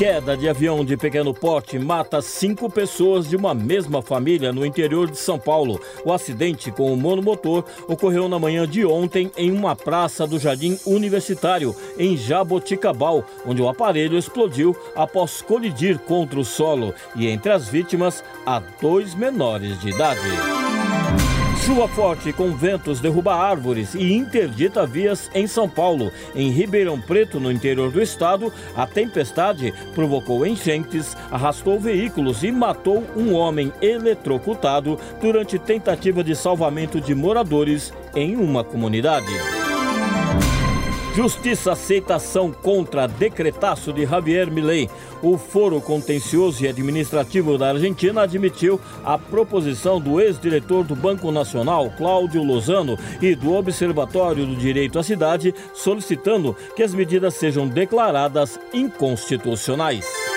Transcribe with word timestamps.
Queda 0.00 0.34
de 0.34 0.48
avião 0.48 0.82
de 0.82 0.96
pequeno 0.96 1.34
porte 1.34 1.78
mata 1.78 2.22
cinco 2.22 2.70
pessoas 2.70 3.28
de 3.28 3.36
uma 3.36 3.52
mesma 3.52 4.00
família 4.00 4.50
no 4.50 4.64
interior 4.64 5.10
de 5.10 5.18
São 5.18 5.38
Paulo. 5.38 5.78
O 6.02 6.10
acidente 6.10 6.70
com 6.70 6.90
o 6.90 6.96
monomotor 6.96 7.66
ocorreu 7.86 8.26
na 8.26 8.38
manhã 8.38 8.66
de 8.66 8.82
ontem 8.82 9.30
em 9.36 9.52
uma 9.52 9.76
praça 9.76 10.26
do 10.26 10.38
Jardim 10.38 10.78
Universitário, 10.86 11.76
em 11.98 12.16
Jaboticabal, 12.16 13.22
onde 13.44 13.60
o 13.60 13.68
aparelho 13.68 14.16
explodiu 14.16 14.74
após 14.96 15.42
colidir 15.42 15.98
contra 15.98 16.40
o 16.40 16.46
solo. 16.46 16.94
E 17.14 17.28
entre 17.28 17.52
as 17.52 17.68
vítimas, 17.68 18.24
há 18.46 18.58
dois 18.80 19.14
menores 19.14 19.78
de 19.80 19.90
idade. 19.90 20.59
Chuva 21.70 21.86
forte 21.86 22.32
com 22.32 22.50
ventos 22.50 22.98
derruba 22.98 23.32
árvores 23.32 23.94
e 23.94 24.12
interdita 24.12 24.84
vias 24.84 25.30
em 25.32 25.46
São 25.46 25.68
Paulo. 25.68 26.10
Em 26.34 26.50
Ribeirão 26.50 27.00
Preto, 27.00 27.38
no 27.38 27.48
interior 27.48 27.92
do 27.92 28.02
estado, 28.02 28.52
a 28.74 28.88
tempestade 28.88 29.72
provocou 29.94 30.44
enchentes, 30.44 31.16
arrastou 31.30 31.78
veículos 31.78 32.42
e 32.42 32.50
matou 32.50 33.04
um 33.16 33.34
homem 33.34 33.72
eletrocutado 33.80 34.98
durante 35.20 35.60
tentativa 35.60 36.24
de 36.24 36.34
salvamento 36.34 37.00
de 37.00 37.14
moradores 37.14 37.94
em 38.16 38.34
uma 38.34 38.64
comunidade. 38.64 39.59
Justiça 41.14 41.72
aceita 41.72 42.14
ação 42.14 42.52
contra 42.52 43.08
decretaço 43.08 43.92
de 43.92 44.06
Javier 44.06 44.48
Milei. 44.50 44.88
O 45.20 45.36
Foro 45.36 45.80
Contencioso 45.80 46.64
e 46.64 46.68
Administrativo 46.68 47.58
da 47.58 47.70
Argentina 47.70 48.22
admitiu 48.22 48.80
a 49.04 49.18
proposição 49.18 50.00
do 50.00 50.20
ex-diretor 50.20 50.84
do 50.84 50.94
Banco 50.94 51.32
Nacional, 51.32 51.90
Cláudio 51.96 52.44
Lozano, 52.44 52.96
e 53.20 53.34
do 53.34 53.52
Observatório 53.52 54.46
do 54.46 54.54
Direito 54.54 55.00
à 55.00 55.02
Cidade, 55.02 55.52
solicitando 55.74 56.56
que 56.76 56.82
as 56.82 56.94
medidas 56.94 57.34
sejam 57.34 57.66
declaradas 57.66 58.58
inconstitucionais. 58.72 60.29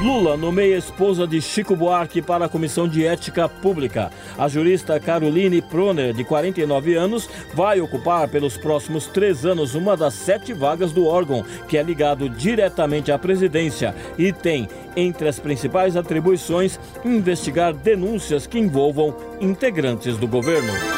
Lula 0.00 0.36
nomeia 0.36 0.76
esposa 0.76 1.26
de 1.26 1.42
Chico 1.42 1.74
Buarque 1.74 2.22
para 2.22 2.44
a 2.44 2.48
Comissão 2.48 2.86
de 2.86 3.04
Ética 3.04 3.48
Pública. 3.48 4.12
A 4.38 4.46
jurista 4.46 5.00
Caroline 5.00 5.60
Proner, 5.60 6.14
de 6.14 6.22
49 6.22 6.94
anos, 6.94 7.28
vai 7.52 7.80
ocupar 7.80 8.28
pelos 8.28 8.56
próximos 8.56 9.08
três 9.08 9.44
anos 9.44 9.74
uma 9.74 9.96
das 9.96 10.14
sete 10.14 10.52
vagas 10.52 10.92
do 10.92 11.04
órgão, 11.04 11.44
que 11.68 11.76
é 11.76 11.82
ligado 11.82 12.28
diretamente 12.28 13.10
à 13.10 13.18
presidência 13.18 13.92
e 14.16 14.32
tem, 14.32 14.68
entre 14.94 15.28
as 15.28 15.40
principais 15.40 15.96
atribuições, 15.96 16.78
investigar 17.04 17.74
denúncias 17.74 18.46
que 18.46 18.58
envolvam 18.58 19.16
integrantes 19.40 20.16
do 20.16 20.28
governo. 20.28 20.97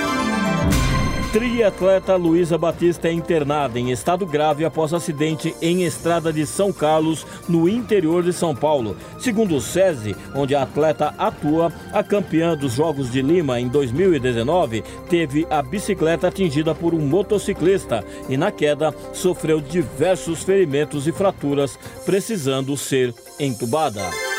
Triatleta 1.33 2.17
Luísa 2.17 2.59
Batista 2.59 3.07
é 3.07 3.13
internada 3.13 3.79
em 3.79 3.93
estado 3.93 4.27
grave 4.27 4.65
após 4.65 4.93
acidente 4.93 5.55
em 5.63 5.85
estrada 5.85 6.33
de 6.33 6.45
São 6.45 6.73
Carlos, 6.73 7.25
no 7.49 7.69
interior 7.69 8.25
de 8.25 8.33
São 8.33 8.53
Paulo. 8.53 8.97
Segundo 9.17 9.55
o 9.55 9.61
SESI, 9.61 10.17
onde 10.35 10.57
a 10.57 10.63
atleta 10.63 11.15
atua, 11.17 11.73
a 11.93 12.03
campeã 12.03 12.57
dos 12.57 12.73
Jogos 12.73 13.13
de 13.13 13.23
Lima 13.23 13.61
em 13.61 13.69
2019 13.69 14.83
teve 15.09 15.47
a 15.49 15.63
bicicleta 15.63 16.27
atingida 16.27 16.75
por 16.75 16.95
um 16.95 17.07
motociclista 17.07 18.05
e, 18.29 18.37
na 18.37 18.51
queda, 18.51 18.93
sofreu 19.13 19.61
diversos 19.61 20.43
ferimentos 20.43 21.07
e 21.07 21.13
fraturas, 21.13 21.79
precisando 22.05 22.77
ser 22.77 23.15
entubada. 23.39 24.30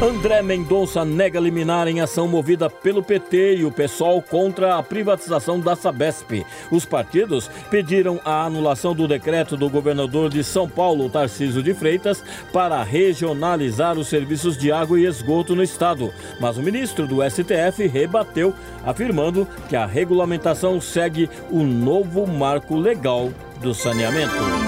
André 0.00 0.42
Mendonça 0.42 1.06
nega 1.06 1.40
liminar 1.40 1.88
em 1.88 2.02
ação 2.02 2.28
movida 2.28 2.68
pelo 2.68 3.02
PT 3.02 3.56
e 3.56 3.64
o 3.64 3.72
PSOL 3.72 4.20
contra 4.20 4.76
a 4.76 4.82
privatização 4.82 5.58
da 5.58 5.74
Sabesp. 5.74 6.44
Os 6.70 6.84
partidos 6.84 7.50
pediram 7.70 8.20
a 8.22 8.44
anulação 8.44 8.94
do 8.94 9.08
decreto 9.08 9.56
do 9.56 9.70
governador 9.70 10.28
de 10.28 10.44
São 10.44 10.68
Paulo, 10.68 11.08
Tarcísio 11.08 11.62
de 11.62 11.72
Freitas, 11.72 12.22
para 12.52 12.82
regionalizar 12.82 13.98
os 13.98 14.08
serviços 14.08 14.58
de 14.58 14.70
água 14.70 15.00
e 15.00 15.06
esgoto 15.06 15.56
no 15.56 15.62
estado. 15.62 16.12
Mas 16.38 16.58
o 16.58 16.62
ministro 16.62 17.06
do 17.06 17.22
STF 17.22 17.86
rebateu, 17.86 18.52
afirmando 18.84 19.48
que 19.66 19.76
a 19.76 19.86
regulamentação 19.86 20.78
segue 20.78 21.30
o 21.50 21.62
novo 21.62 22.26
marco 22.26 22.76
legal 22.76 23.30
do 23.62 23.72
saneamento. 23.72 24.65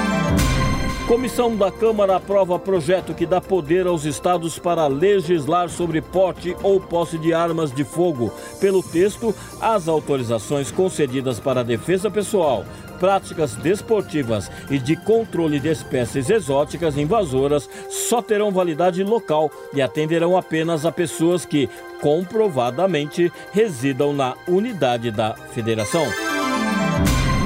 Comissão 1.09 1.57
da 1.57 1.73
Câmara 1.73 2.17
aprova 2.17 2.59
projeto 2.59 3.15
que 3.15 3.25
dá 3.25 3.41
poder 3.41 3.87
aos 3.87 4.05
estados 4.05 4.59
para 4.59 4.87
legislar 4.87 5.71
sobre 5.71 6.03
porte 6.03 6.55
ou 6.63 6.79
posse 6.79 7.17
de 7.17 7.33
armas 7.33 7.73
de 7.73 7.83
fogo. 7.83 8.31
Pelo 8.61 8.83
texto, 8.83 9.35
as 9.59 9.89
autorizações 9.89 10.71
concedidas 10.71 11.41
para 11.41 11.65
defesa 11.65 12.11
pessoal, 12.11 12.63
práticas 13.01 13.55
desportivas 13.55 14.51
e 14.71 14.79
de 14.79 14.97
controle 14.97 15.59
de 15.59 15.71
espécies 15.71 16.29
exóticas 16.29 16.99
invasoras 16.99 17.71
só 17.89 18.21
terão 18.21 18.51
validade 18.51 19.03
local 19.03 19.51
e 19.73 19.81
atenderão 19.81 20.37
apenas 20.37 20.85
a 20.85 20.93
pessoas 20.93 21.47
que 21.47 21.71
comprovadamente 22.03 23.33
residam 23.51 24.13
na 24.13 24.35
unidade 24.47 25.11
da 25.11 25.33
federação. 25.55 26.28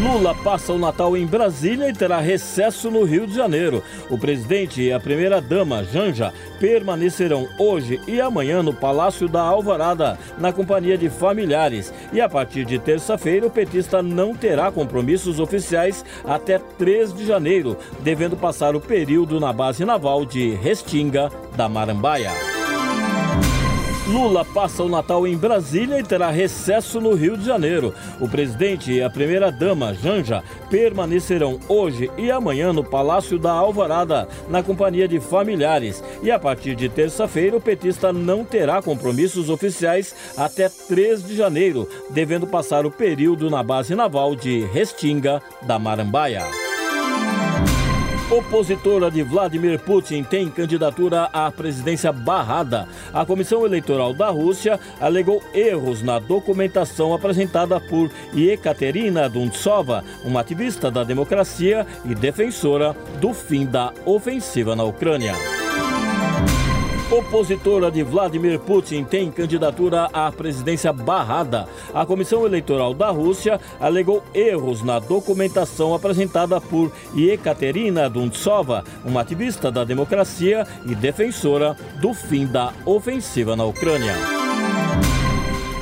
Lula 0.02 0.34
passa 0.34 0.72
o 0.72 0.78
Natal 0.78 1.16
em 1.16 1.24
Brasília 1.24 1.88
e 1.88 1.92
terá 1.92 2.18
recesso 2.18 2.90
no 2.90 3.04
Rio 3.04 3.24
de 3.24 3.34
Janeiro. 3.34 3.84
O 4.10 4.18
presidente 4.18 4.82
e 4.82 4.92
a 4.92 4.98
primeira-dama, 4.98 5.84
Janja, 5.84 6.34
permanecerão 6.58 7.48
hoje 7.56 8.00
e 8.08 8.20
amanhã 8.20 8.64
no 8.64 8.74
Palácio 8.74 9.28
da 9.28 9.40
Alvorada, 9.40 10.18
na 10.38 10.52
companhia 10.52 10.98
de 10.98 11.08
familiares. 11.08 11.94
E 12.12 12.20
a 12.20 12.28
partir 12.28 12.64
de 12.64 12.80
terça-feira, 12.80 13.46
o 13.46 13.50
petista 13.50 14.02
não 14.02 14.34
terá 14.34 14.72
compromissos 14.72 15.38
oficiais 15.38 16.04
até 16.24 16.58
3 16.58 17.14
de 17.14 17.24
janeiro, 17.24 17.76
devendo 18.00 18.36
passar 18.36 18.74
o 18.74 18.80
período 18.80 19.38
na 19.38 19.52
base 19.52 19.84
naval 19.84 20.26
de 20.26 20.54
Restinga 20.54 21.30
da 21.54 21.68
Marambaia. 21.68 22.51
Lula 24.12 24.44
passa 24.44 24.82
o 24.82 24.90
Natal 24.90 25.26
em 25.26 25.34
Brasília 25.38 25.98
e 25.98 26.02
terá 26.02 26.30
recesso 26.30 27.00
no 27.00 27.14
Rio 27.14 27.34
de 27.34 27.46
Janeiro. 27.46 27.94
O 28.20 28.28
presidente 28.28 28.92
e 28.92 29.02
a 29.02 29.08
primeira-dama, 29.08 29.94
Janja, 29.94 30.44
permanecerão 30.68 31.58
hoje 31.66 32.10
e 32.18 32.30
amanhã 32.30 32.74
no 32.74 32.84
Palácio 32.84 33.38
da 33.38 33.52
Alvorada, 33.52 34.28
na 34.50 34.62
companhia 34.62 35.08
de 35.08 35.18
familiares. 35.18 36.04
E 36.22 36.30
a 36.30 36.38
partir 36.38 36.74
de 36.74 36.90
terça-feira, 36.90 37.56
o 37.56 37.60
petista 37.60 38.12
não 38.12 38.44
terá 38.44 38.82
compromissos 38.82 39.48
oficiais 39.48 40.14
até 40.36 40.68
3 40.68 41.26
de 41.26 41.34
janeiro, 41.34 41.88
devendo 42.10 42.46
passar 42.46 42.84
o 42.84 42.90
período 42.90 43.48
na 43.48 43.62
base 43.62 43.94
naval 43.94 44.36
de 44.36 44.60
Restinga 44.66 45.40
da 45.62 45.78
Marambaia. 45.78 46.71
Opositora 48.32 49.10
de 49.10 49.22
Vladimir 49.22 49.78
Putin 49.78 50.24
tem 50.24 50.48
candidatura 50.48 51.24
à 51.34 51.50
presidência 51.50 52.10
barrada. 52.10 52.88
A 53.12 53.26
Comissão 53.26 53.66
Eleitoral 53.66 54.14
da 54.14 54.30
Rússia 54.30 54.80
alegou 54.98 55.42
erros 55.52 56.00
na 56.00 56.18
documentação 56.18 57.12
apresentada 57.12 57.78
por 57.78 58.10
Ekaterina 58.34 59.28
Duntsova, 59.28 60.02
uma 60.24 60.40
ativista 60.40 60.90
da 60.90 61.04
democracia 61.04 61.86
e 62.06 62.14
defensora 62.14 62.96
do 63.20 63.34
fim 63.34 63.66
da 63.66 63.92
ofensiva 64.06 64.74
na 64.74 64.84
Ucrânia. 64.84 65.34
Opositora 67.12 67.90
de 67.90 68.02
Vladimir 68.02 68.58
Putin 68.58 69.04
tem 69.04 69.30
candidatura 69.30 70.08
à 70.14 70.32
presidência 70.32 70.94
barrada. 70.94 71.68
A 71.92 72.06
Comissão 72.06 72.46
Eleitoral 72.46 72.94
da 72.94 73.10
Rússia 73.10 73.60
alegou 73.78 74.22
erros 74.32 74.82
na 74.82 74.98
documentação 74.98 75.94
apresentada 75.94 76.58
por 76.58 76.90
Ekaterina 77.14 78.08
Duntsova, 78.08 78.82
uma 79.04 79.20
ativista 79.20 79.70
da 79.70 79.84
democracia 79.84 80.66
e 80.86 80.94
defensora 80.94 81.76
do 82.00 82.14
fim 82.14 82.46
da 82.46 82.72
ofensiva 82.86 83.54
na 83.54 83.66
Ucrânia. 83.66 84.41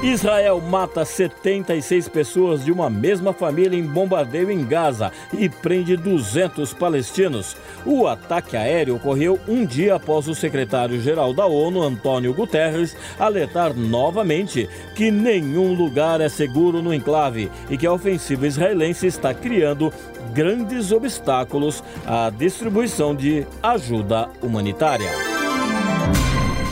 Israel 0.02 0.62
mata 0.62 1.04
76 1.04 2.08
pessoas 2.08 2.64
de 2.64 2.72
uma 2.72 2.88
mesma 2.88 3.34
família 3.34 3.78
em 3.78 3.82
bombardeio 3.82 4.50
em 4.50 4.64
Gaza 4.64 5.12
e 5.30 5.46
prende 5.46 5.94
200 5.94 6.72
palestinos. 6.72 7.54
O 7.84 8.06
ataque 8.06 8.56
aéreo 8.56 8.96
ocorreu 8.96 9.38
um 9.46 9.66
dia 9.66 9.96
após 9.96 10.26
o 10.26 10.34
secretário-geral 10.34 11.34
da 11.34 11.44
ONU, 11.44 11.82
Antônio 11.82 12.32
Guterres, 12.32 12.96
alertar 13.18 13.74
novamente 13.74 14.66
que 14.94 15.10
nenhum 15.10 15.74
lugar 15.74 16.22
é 16.22 16.30
seguro 16.30 16.80
no 16.80 16.94
enclave 16.94 17.50
e 17.68 17.76
que 17.76 17.86
a 17.86 17.92
ofensiva 17.92 18.46
israelense 18.46 19.06
está 19.06 19.34
criando 19.34 19.92
grandes 20.32 20.92
obstáculos 20.92 21.84
à 22.06 22.30
distribuição 22.30 23.14
de 23.14 23.46
ajuda 23.62 24.30
humanitária. 24.40 25.39